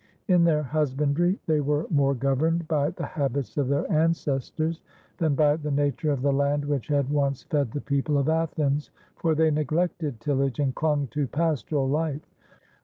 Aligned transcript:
In 0.27 0.45
their 0.45 0.63
husbandry 0.63 1.37
they 1.45 1.61
were 1.61 1.85
more 1.91 2.15
governed 2.15 2.67
by 2.67 2.89
the 2.89 3.05
habits 3.05 3.55
of 3.57 3.67
their 3.67 3.85
ancestors 3.91 4.81
than 5.19 5.35
by 5.35 5.57
the 5.57 5.69
nature 5.69 6.11
of 6.11 6.23
the 6.23 6.33
land 6.33 6.65
which 6.65 6.87
had 6.87 7.11
once 7.11 7.43
fed 7.43 7.71
the 7.71 7.81
people 7.81 8.17
of 8.17 8.27
Athens, 8.27 8.89
for 9.15 9.35
they 9.35 9.51
neglected 9.51 10.19
tillage 10.19 10.57
and 10.57 10.73
clung 10.73 11.05
to 11.09 11.27
pastoral 11.27 11.87
life. 11.87 12.25